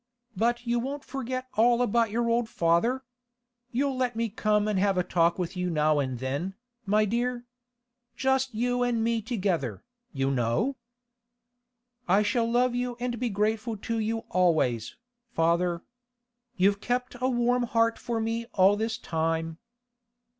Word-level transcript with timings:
But 0.35 0.65
you 0.65 0.79
won't 0.79 1.05
forget 1.05 1.45
all 1.55 1.83
about 1.83 2.09
your 2.09 2.27
old 2.27 2.49
father? 2.49 3.03
You'll 3.71 3.95
let 3.95 4.15
me 4.15 4.29
come 4.29 4.67
an' 4.67 4.77
have 4.77 4.97
a 4.97 5.03
talk 5.03 5.37
with 5.37 5.55
you 5.55 5.69
now 5.69 5.99
and 5.99 6.17
then, 6.17 6.55
my 6.87 7.05
dear, 7.05 7.45
just 8.15 8.55
you 8.55 8.83
an' 8.83 9.03
me 9.03 9.21
together, 9.21 9.83
you 10.11 10.31
know?' 10.31 10.75
'I 12.07 12.23
shall 12.23 12.49
love 12.49 12.73
you 12.73 12.97
and 12.99 13.19
be 13.19 13.29
grateful 13.29 13.77
to 13.77 13.99
you 13.99 14.23
always, 14.31 14.95
father. 15.35 15.83
You've 16.57 16.81
kept 16.81 17.15
a 17.21 17.29
warm 17.29 17.61
heart 17.61 17.99
for 17.99 18.19
me 18.19 18.47
all 18.53 18.75
this 18.75 18.97
time. 18.97 19.59